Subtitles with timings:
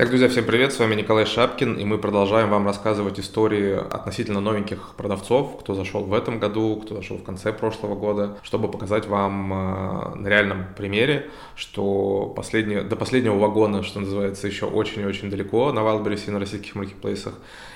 [0.00, 4.40] Так, друзья, всем привет, с вами Николай Шапкин, и мы продолжаем вам рассказывать истории относительно
[4.40, 9.06] новеньких продавцов, кто зашел в этом году, кто зашел в конце прошлого года, чтобы показать
[9.06, 15.04] вам э, на реальном примере, что последние, до последнего вагона, что называется, еще очень и
[15.04, 17.34] очень далеко на Wildberries и на российских маркетплейсах,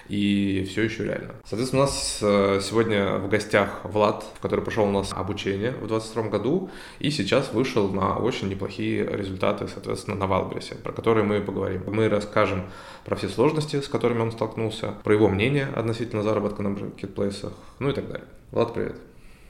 [0.08, 1.34] и все еще реально.
[1.44, 6.22] Соответственно, у нас э, сегодня в гостях Влад, который прошел у нас обучение в 2022
[6.28, 11.82] году, и сейчас вышел на очень неплохие результаты, соответственно, на Wildberries, про которые мы поговорим.
[11.86, 12.64] Мы расскажем
[13.04, 17.90] про все сложности, с которыми он столкнулся, про его мнение относительно заработка на маркетплейсах, ну
[17.90, 18.26] и так далее.
[18.50, 18.96] Влад, привет.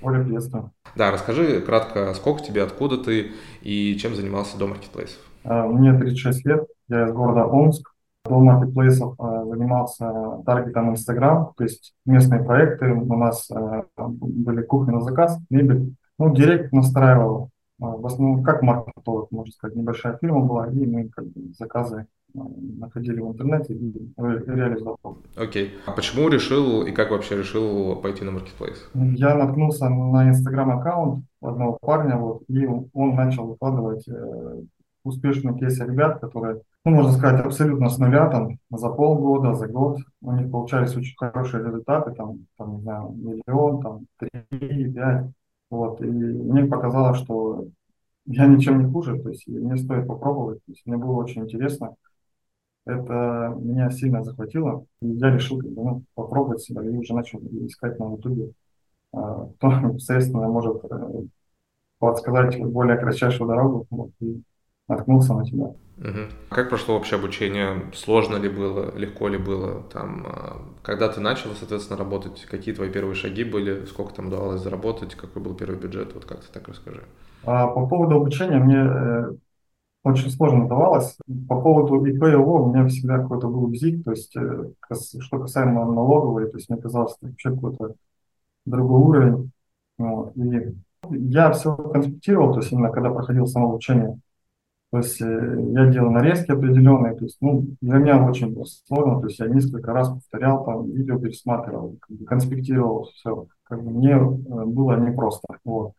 [0.03, 0.71] Оля, приветствую.
[0.97, 5.19] Да, расскажи кратко, сколько тебе, откуда ты и чем занимался до маркетплейсов.
[5.45, 7.94] А, мне 36 лет, я из города Омск,
[8.24, 12.92] до маркетплейсов э, занимался таргетом Инстаграм, то есть местные проекты.
[12.92, 15.95] У нас э, были кухни на заказ, мебель.
[16.19, 17.50] Ну, директ настраивал.
[17.81, 22.06] Э, в основном, как маркетолог, можно сказать, небольшая фирма была, и мы как бы, заказы
[22.33, 24.98] находили в интернете и реализовал.
[25.36, 25.66] Окей.
[25.66, 25.70] Okay.
[25.86, 28.88] А почему решил и как вообще решил пойти на маркетплейс?
[28.94, 34.09] Я наткнулся на инстаграм аккаунт одного парня, вот, и он начал выкладывать
[35.05, 39.98] успешные кейсы ребят, которые, ну, можно сказать, абсолютно с нуля, там, за полгода, за год,
[40.22, 45.30] у них получались очень хорошие результаты, там, там не знаю, миллион, там, три, пять,
[45.70, 47.66] вот, и мне показалось, что
[48.27, 51.94] я ничем не хуже, то есть мне стоит попробовать, то есть мне было очень интересно,
[52.86, 58.12] это меня сильно захватило, и я решил ну, попробовать себя, и уже начал искать на
[58.12, 58.52] ютубе,
[59.12, 61.25] а, кто, естественно, может э,
[61.98, 64.42] подсказать более кратчайшую дорогу, вот, и
[64.89, 65.75] наткнулся на тебя.
[65.99, 66.51] Угу.
[66.51, 67.91] Как прошло вообще обучение?
[67.95, 69.83] Сложно ли было, легко ли было?
[69.93, 74.61] Там, а, когда ты начал, соответственно, работать, какие твои первые шаги были, сколько там удавалось
[74.61, 76.15] заработать, какой был первый бюджет?
[76.15, 77.03] Вот как ты так расскажи.
[77.45, 79.33] А, по поводу обучения мне э,
[80.03, 81.17] очень сложно давалось.
[81.49, 84.71] По поводу ИП и ООО у меня всегда какой-то был бзик, то есть э,
[85.21, 87.94] что касаемо налоговой, то есть мне казалось, что вообще какой-то
[88.67, 89.53] другой уровень.
[89.99, 90.37] Вот.
[90.37, 90.75] И
[91.11, 94.19] я все конспектировал, то есть именно когда проходил самообучение,
[94.94, 95.25] то есть э,
[95.72, 99.49] я делал нарезки определенные, то есть, ну, для меня очень было сложно, то есть я
[99.49, 105.94] несколько раз повторял, там, видео пересматривал, конспектировал все, как бы мне э, было непросто, вот.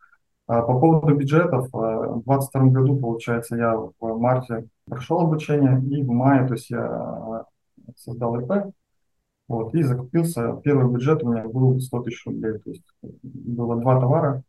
[0.46, 6.02] А по поводу бюджетов, э, в 2022 году, получается, я в марте прошел обучение, и
[6.02, 7.44] в мае, то есть я
[7.96, 8.72] создал ИП,
[9.46, 12.84] вот, и закупился, первый бюджет у меня был 100 тысяч рублей, то есть
[13.22, 14.42] было два товара,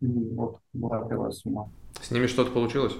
[0.00, 0.06] и
[0.36, 1.68] вот была первая сумма.
[2.00, 2.94] С ними что-то получилось?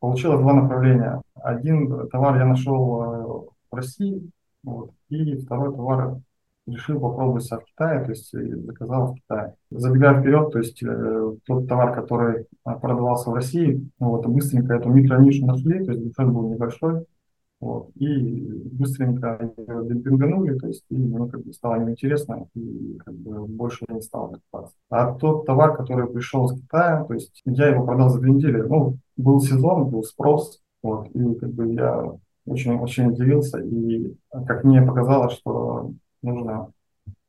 [0.00, 1.20] Получилось два направления.
[1.34, 4.30] Один товар я нашел э, в России,
[4.62, 6.18] вот, и второй товар
[6.66, 9.54] решил попробовать себя в Китае, то есть заказал в Китае.
[9.70, 12.44] Забегая вперед, то есть э, тот товар, который э,
[12.80, 17.04] продавался в России, ну, вот, быстренько эту микронишу нашли, то есть бюджет был небольшой,
[17.60, 23.46] вот, и быстренько демпинганули, то есть и, ну, как бы стало неинтересно, и как бы
[23.46, 24.74] больше не стало покупаться.
[24.90, 28.60] А тот товар, который пришел с Китая, то есть я его продал за две недели,
[28.62, 32.12] ну, был сезон, был спрос, вот, и как бы я
[32.46, 34.14] очень, очень удивился, и
[34.46, 35.92] как мне показалось, что
[36.22, 36.68] нужно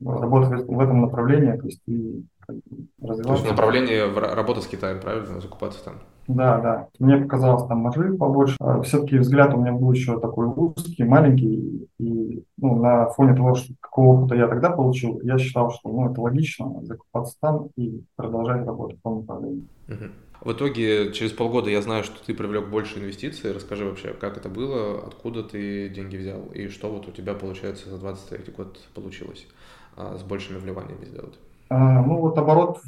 [0.03, 3.24] работать в этом направлении, то есть и как бы, развиваться.
[3.24, 5.95] То есть направление работы с Китаем, правильно, закупаться там?
[6.28, 6.88] Да, да.
[7.00, 8.56] Мне показалось там маржи побольше.
[8.59, 11.88] А все-таки взгляд у меня был еще такой узкий, маленький.
[12.00, 16.11] И ну, на фоне того, что, какого опыта я тогда получил, я считал, что ну,
[16.11, 19.67] это логично закупаться там и продолжать работать в том направлении.
[19.88, 20.03] Угу.
[20.41, 23.53] В итоге, через полгода я знаю, что ты привлек больше инвестиций.
[23.53, 27.89] Расскажи вообще, как это было, откуда ты деньги взял и что вот у тебя, получается,
[27.89, 29.47] за 23 год получилось
[29.95, 31.35] а, с большими вливаниями сделать.
[31.69, 32.81] А, ну вот оборот,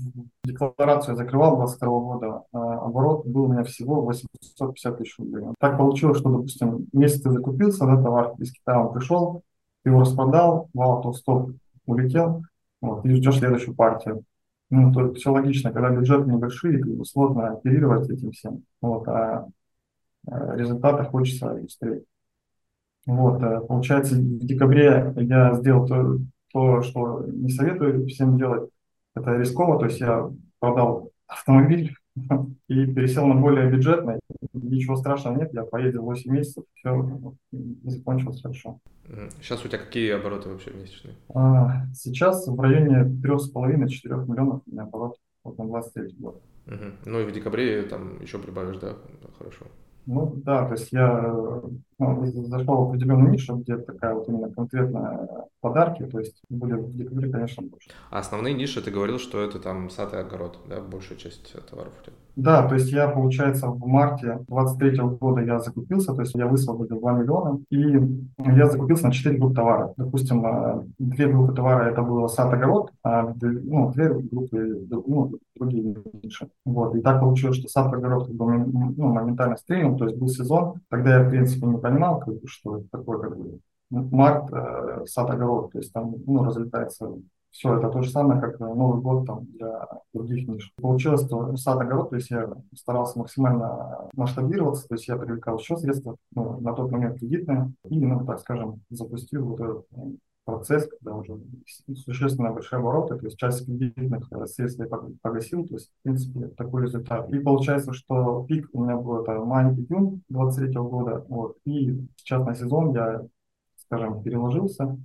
[0.44, 5.46] декларацию я закрывал 22 года, а оборот был у меня всего 850 тысяч рублей.
[5.60, 9.42] Так получилось, что, допустим, месяц ты закупился, да, товар из Китая он пришел,
[9.84, 11.52] ты его распродал, вал то стоп
[11.86, 12.44] улетел,
[12.82, 14.24] вот, и ждешь следующую партию.
[14.70, 19.48] Ну, то все логично, когда бюджеты небольшие, как бы сложно оперировать этим всем, вот, а,
[20.28, 22.04] а результаты хочется быстрее.
[23.06, 26.18] Вот, э, получается, в декабре я сделал то,
[26.52, 28.70] то, что не советую всем делать,
[29.16, 30.30] это рисково, то есть я
[30.60, 31.96] продал автомобиль
[32.68, 34.20] и пересел на более бюджетный.
[34.62, 37.36] Ничего страшного нет, я поездил 8 месяцев, все
[37.84, 38.80] закончилось хорошо.
[39.42, 41.16] Сейчас у тебя какие обороты вообще месячные?
[41.34, 46.42] А, сейчас в районе 3,5-4 миллионов у меня оборот вот на 23 год.
[46.68, 46.76] Угу.
[47.06, 48.96] Ну и в декабре там еще прибавишь, да?
[49.38, 49.66] Хорошо.
[50.06, 51.34] Ну да, то есть я
[52.00, 55.28] ну, зашел в определенную нишу, где такая вот именно конкретная
[55.62, 57.90] подарки, то есть будет в декабре, конечно, больше.
[58.12, 61.94] А основные ниши, ты говорил, что это там сад и огород, да, большая часть товаров
[62.02, 62.16] у тебя?
[62.38, 67.00] Да, то есть я, получается, в марте 23 года я закупился, то есть я высвободил
[67.00, 67.82] 2 миллиона, и
[68.38, 69.94] я закупился на 4 группы товара.
[69.98, 76.48] Допустим, э, две группы товара это было сад-огород, а ну, две группы ну, другие ниши.
[76.64, 76.96] Вот.
[76.96, 81.18] И так получилось, что сад-огород как бы, ну, моментально стрельнул, то есть был сезон, тогда
[81.18, 85.72] я, в принципе, не понимал, как бы, что это такое, как бы, март, э, сад-огород,
[85.72, 87.14] то есть там ну, разлетается
[87.52, 90.74] все, это то же самое, как Новый год там для других ниш.
[90.80, 95.76] Получилось, что сад огород, то есть я старался максимально масштабироваться, то есть я привлекал еще
[95.78, 99.86] средства, ну, на тот момент кредитные, и, ну, так скажем, запустил вот этот
[100.48, 101.38] процесс, когда уже
[102.06, 104.88] существенно большие обороты, то есть часть кредитных э, средств я
[105.22, 107.30] погасил, то есть, в принципе, такой результат.
[107.34, 112.56] И получается, что пик у меня был это май-июнь 23 года, вот, и сейчас на
[112.56, 113.28] сезон я,
[113.76, 114.98] скажем, переложился,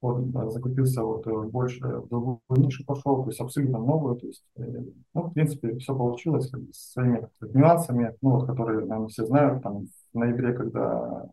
[0.00, 4.26] вот, да, закупился вот э, больше в другую нишу пошел, то есть абсолютно новую, то
[4.26, 4.62] есть, э,
[5.14, 9.24] ну, в принципе, все получилось как бы, с своими нюансами, ну, вот, которые, наверное, все
[9.24, 11.30] знают, там, в ноябре, когда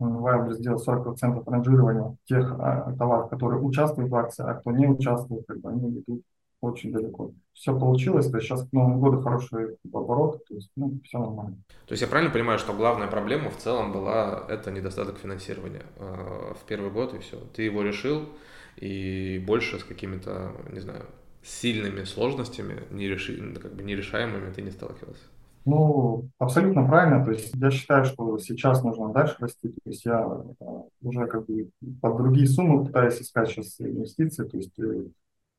[0.00, 5.44] Wildberries сделал 40% ранжирования тех а, товаров, которые участвуют в акции, а кто не участвует,
[5.46, 6.22] как бы они идут
[6.60, 7.32] очень далеко.
[7.54, 11.56] Все получилось, то есть сейчас к Новому году хороший оборот, то есть ну, все нормально.
[11.86, 16.54] То есть я правильно понимаю, что главная проблема в целом была это недостаток финансирования э,
[16.54, 17.38] в первый год и все.
[17.54, 18.28] Ты его решил,
[18.76, 21.06] и больше с какими-то, не знаю,
[21.42, 25.22] сильными сложностями, нереши, как бы нерешаемыми ты не сталкивался.
[25.64, 27.24] Ну, абсолютно правильно.
[27.24, 29.68] То есть я считаю, что сейчас нужно дальше расти.
[29.68, 30.20] То есть я
[30.60, 30.64] э,
[31.02, 31.70] уже как бы
[32.00, 34.44] под другие суммы пытаюсь искать сейчас инвестиции.
[34.44, 35.04] То есть э,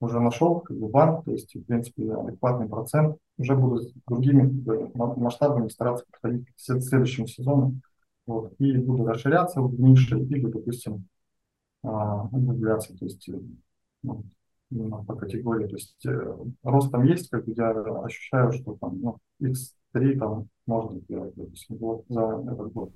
[0.02, 4.64] уже нашел как бы банк, то есть, в принципе, адекватный процент, уже буду с другими
[4.96, 7.80] масштабами стараться подходить к следующему сезону,
[8.26, 11.08] вот, и буду расширяться в нише, или, допустим,
[11.84, 13.30] а, углубляться, то есть,
[14.02, 14.24] ну,
[14.72, 19.00] именно по категории, то есть, э, рост там есть, как бы я ощущаю, что там,
[19.02, 22.92] ну, x3 там можно сделать, допустим, вот за этот год.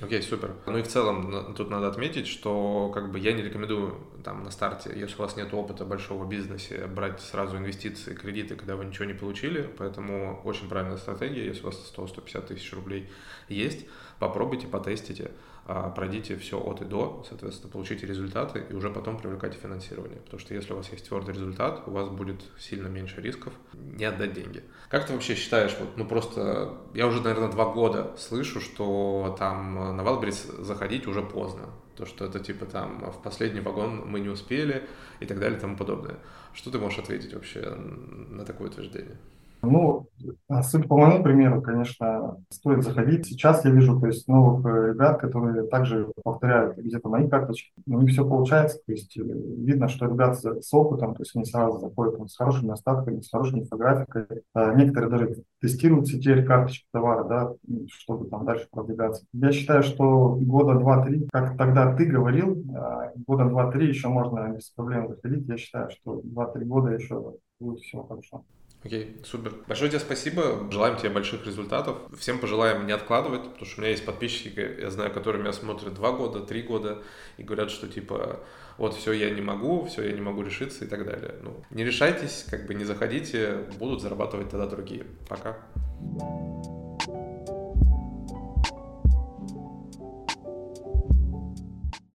[0.00, 0.54] Окей, okay, супер.
[0.66, 4.50] Ну и в целом тут надо отметить, что как бы я не рекомендую там на
[4.52, 9.06] старте, если у вас нет опыта большого бизнеса, брать сразу инвестиции, кредиты, когда вы ничего
[9.06, 9.68] не получили.
[9.76, 13.10] Поэтому очень правильная стратегия, если у вас 100-150 тысяч рублей
[13.48, 13.86] есть,
[14.20, 15.32] попробуйте, потестите.
[15.70, 20.18] А, пройдите все от и до, соответственно, получите результаты и уже потом привлекайте финансирование.
[20.20, 24.06] Потому что если у вас есть твердый результат, у вас будет сильно меньше рисков не
[24.06, 24.64] отдать деньги.
[24.88, 29.74] Как ты вообще считаешь, вот, ну просто, я уже, наверное, два года слышу, что там
[29.94, 31.68] на Валберис заходить уже поздно.
[31.96, 34.88] То, что это типа там в последний вагон мы не успели
[35.20, 36.16] и так далее и тому подобное.
[36.54, 39.18] Что ты можешь ответить вообще на такое утверждение?
[39.62, 40.06] Ну,
[40.48, 43.26] а судя по моему примеру, конечно, стоит заходить.
[43.26, 47.72] Сейчас я вижу, то есть, новых э, ребят, которые также повторяют где-то мои карточки.
[47.86, 51.44] У них все получается, то есть, э, видно, что ребята с опытом, то есть, они
[51.44, 54.26] сразу заходят там, с хорошими остатками, с хорошей инфографикой.
[54.54, 57.52] А некоторые даже тестируют теперь карточки товара, да,
[57.88, 59.24] чтобы там дальше продвигаться.
[59.32, 64.70] Я считаю, что года два-три, как тогда ты говорил, а, года два-три еще можно без
[64.70, 65.48] проблем заходить.
[65.48, 68.44] Я считаю, что два-три года еще будет все хорошо.
[68.84, 69.54] Окей, супер.
[69.66, 70.68] Большое тебе спасибо.
[70.70, 71.98] Желаем тебе больших результатов.
[72.16, 75.94] Всем пожелаем не откладывать, потому что у меня есть подписчики, я знаю, которые меня смотрят
[75.94, 77.02] два года, три года
[77.38, 78.40] и говорят, что типа
[78.76, 81.34] вот все я не могу, все я не могу решиться и так далее.
[81.42, 85.06] Ну, не решайтесь, как бы не заходите, будут зарабатывать тогда другие.
[85.28, 85.58] Пока.